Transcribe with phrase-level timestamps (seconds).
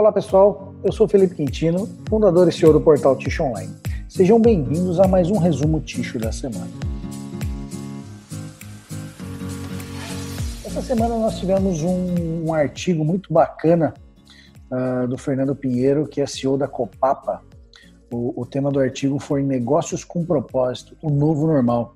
[0.00, 3.70] Olá pessoal, eu sou Felipe Quintino, fundador e CEO do portal Ticho Online.
[4.08, 6.70] Sejam bem-vindos a mais um resumo Ticho da semana.
[10.64, 13.92] Essa semana nós tivemos um, um artigo muito bacana
[14.70, 17.42] uh, do Fernando Pinheiro, que é CEO da Copapa.
[18.10, 21.94] O, o tema do artigo foi Negócios com Propósito, o Novo Normal.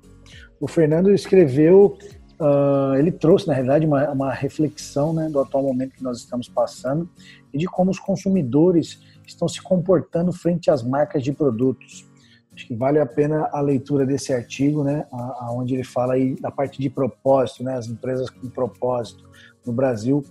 [0.59, 1.97] O Fernando escreveu
[2.39, 6.49] Uh, ele trouxe, na realidade, uma, uma reflexão né, do atual momento que nós estamos
[6.49, 7.09] passando
[7.53, 12.05] e de como os consumidores estão se comportando frente às marcas de produtos.
[12.53, 15.05] Acho que vale a pena a leitura desse artigo, né,
[15.51, 19.29] onde ele fala aí da parte de propósito, né, as empresas com propósito.
[19.65, 20.23] No Brasil,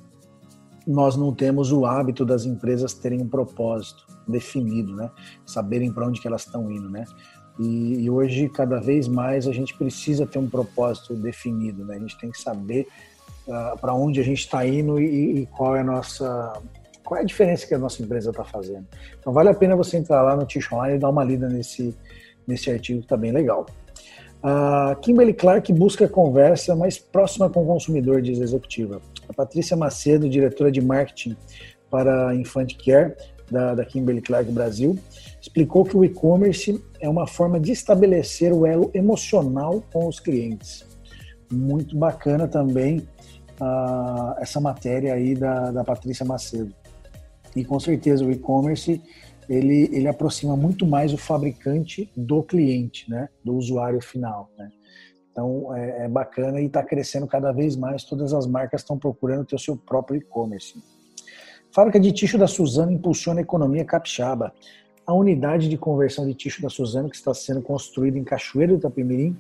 [0.87, 5.11] nós não temos o hábito das empresas terem um propósito definido, né,
[5.45, 7.05] saberem para onde que elas estão indo, né.
[7.59, 11.97] E, e, hoje, cada vez mais, a gente precisa ter um propósito definido, né?
[11.97, 12.89] A gente tem que saber
[13.47, 16.61] uh, ah, para onde a gente está indo e, e, qual é a nossa
[17.05, 18.87] qual é a diferença que a nossa empresa está fazendo.
[19.21, 21.95] Então, vale a pena você entrar lá no Tish Online e dar uma lida nesse,
[22.47, 23.67] nesse artigo que está bem legal.
[24.43, 29.01] A Kimberly Clark busca conversa mais próxima com o consumidor, diz a executiva.
[29.29, 31.37] A Patrícia Macedo, diretora de marketing
[31.91, 33.15] para Infant Care,
[33.51, 34.99] da, da Kimberly Clark Brasil,
[35.41, 40.87] explicou que o e-commerce é uma forma de estabelecer o elo emocional com os clientes.
[41.53, 42.99] Muito bacana também
[43.61, 46.75] uh, essa matéria aí da, da Patrícia Macedo.
[47.55, 49.01] E com certeza o e-commerce
[49.49, 54.51] ele, ele aproxima muito mais o fabricante do cliente, né, do usuário final.
[54.59, 54.71] Né?
[55.31, 58.05] Então é, é bacana e está crescendo cada vez mais.
[58.05, 60.83] Todas as marcas estão procurando ter o seu próprio e-commerce.
[61.75, 64.53] Fábrica de tixo da Suzano impulsiona a economia capixaba.
[65.05, 68.79] A unidade de conversão de tixo da Suzano, que está sendo construída em Cachoeiro do
[68.79, 69.37] Itapemirim,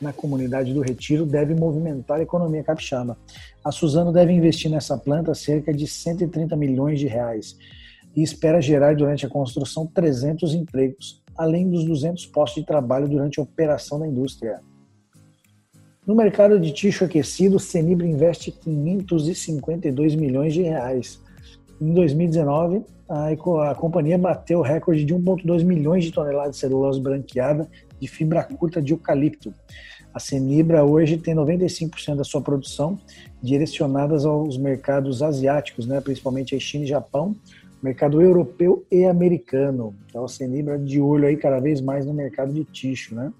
[0.00, 3.18] na comunidade do Retiro, deve movimentar a economia capixaba.
[3.64, 7.58] A Suzano deve investir nessa planta cerca de 130 milhões de reais
[8.14, 13.40] e espera gerar durante a construção 300 empregos, além dos 200 postos de trabalho durante
[13.40, 14.60] a operação da indústria.
[16.06, 21.20] No mercado de tixo aquecido, Senibra investe 552 milhões de reais
[21.82, 23.30] em 2019, a,
[23.70, 28.44] a companhia bateu o recorde de 1,2 milhões de toneladas de celulose branqueada de fibra
[28.44, 29.52] curta de eucalipto.
[30.14, 33.00] A Senibra hoje tem 95% da sua produção
[33.42, 37.34] direcionadas aos mercados asiáticos, né, principalmente a China e Japão,
[37.82, 39.92] mercado europeu e americano.
[40.06, 43.32] Então a Senibra de olho aí cada vez mais no mercado de tixo, né?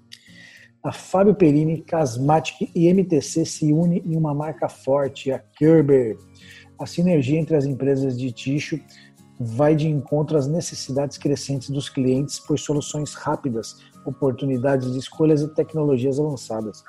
[0.83, 6.17] A Fábio Perini, Casmatic e MTC se unem em uma marca forte, a Kerber.
[6.79, 8.79] A sinergia entre as empresas de tixo
[9.39, 15.47] vai de encontro às necessidades crescentes dos clientes por soluções rápidas, oportunidades de escolhas e
[15.47, 16.83] tecnologias avançadas.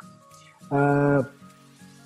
[0.71, 1.27] Ah,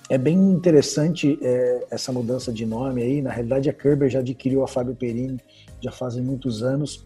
[0.09, 3.21] é bem interessante é, essa mudança de nome aí.
[3.21, 5.39] Na realidade, a Kerber já adquiriu a Fábio Perini
[5.81, 7.05] já fazem muitos anos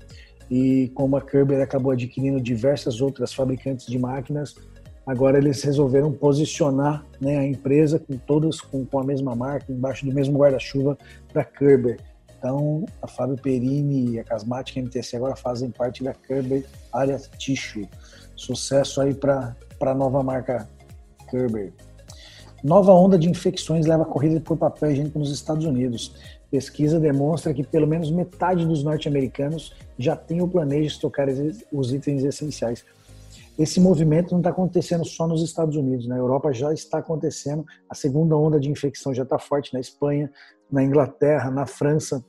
[0.50, 4.56] e como a Kerber acabou adquirindo diversas outras fabricantes de máquinas,
[5.06, 10.06] Agora eles resolveram posicionar né, a empresa com todas com, com a mesma marca, embaixo
[10.06, 10.97] do mesmo guarda-chuva
[11.31, 12.00] para Kerber.
[12.38, 17.88] Então, a Fábio Perini e a Casmatic MTC agora fazem parte da Kerber Área Tissue.
[18.36, 20.68] Sucesso aí para a nova marca
[21.30, 21.74] Kerber.
[22.63, 26.16] Nova onda de infecções leva a corrida por papel higiênico nos Estados Unidos.
[26.50, 31.28] Pesquisa demonstra que pelo menos metade dos norte-americanos já tem o planejo de estocar
[31.72, 32.86] os itens essenciais
[33.58, 37.64] esse movimento não está acontecendo só nos Estados Unidos, na Europa já está acontecendo.
[37.90, 40.31] A segunda onda de infecção já está forte na Espanha,
[40.72, 42.24] na Inglaterra, na França,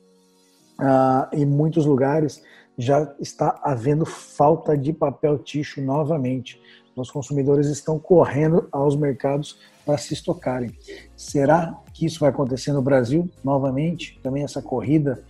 [0.78, 2.42] ah, em muitos lugares
[2.76, 6.60] já está havendo falta de papel ticho novamente.
[6.96, 10.72] Os consumidores estão correndo aos mercados para se estocarem.
[11.16, 14.18] Será que isso vai acontecer no Brasil novamente?
[14.22, 15.22] Também essa corrida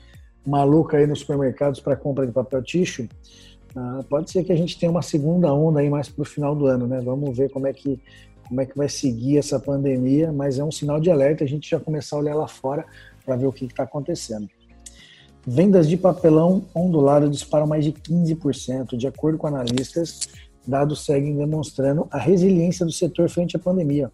[0.46, 3.08] maluca aí nos supermercados para compra de papel ticho?
[3.76, 6.54] Ah, pode ser que a gente tenha uma segunda onda aí mais para o final
[6.54, 7.00] do ano, né?
[7.00, 8.00] Vamos ver como é que
[8.46, 11.70] como é que vai seguir essa pandemia, mas é um sinal de alerta a gente
[11.70, 12.84] já começar a olhar lá fora
[13.24, 14.48] para ver o que está acontecendo.
[15.46, 20.28] Vendas de papelão ondulado disparam mais de 15%, de acordo com analistas.
[20.66, 24.10] Dados seguem demonstrando a resiliência do setor frente à pandemia.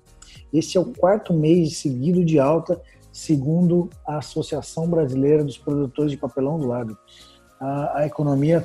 [0.53, 2.81] Esse é o quarto mês seguido de alta,
[3.13, 6.97] segundo a Associação Brasileira dos Produtores de Papelão ondulado.
[7.61, 8.65] A, a economia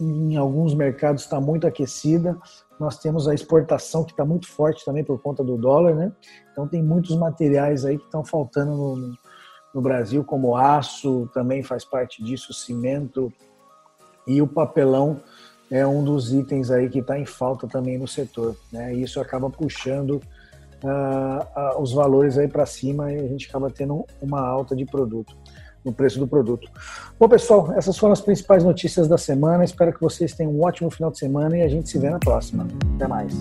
[0.00, 2.36] em alguns mercados está muito aquecida.
[2.78, 6.12] Nós temos a exportação que está muito forte também por conta do dólar, né?
[6.52, 9.18] Então tem muitos materiais aí que estão faltando no,
[9.74, 13.32] no Brasil, como aço, também faz parte disso, cimento
[14.26, 15.20] e o papelão
[15.70, 18.94] é um dos itens aí que está em falta também no setor, né?
[18.94, 20.20] E isso acaba puxando
[20.82, 24.84] uh, uh, os valores aí para cima e a gente acaba tendo uma alta de
[24.84, 25.36] produto.
[25.86, 26.68] No preço do produto.
[27.18, 29.64] Bom, pessoal, essas foram as principais notícias da semana.
[29.64, 32.18] Espero que vocês tenham um ótimo final de semana e a gente se vê na
[32.18, 32.66] próxima.
[32.96, 33.32] Até mais.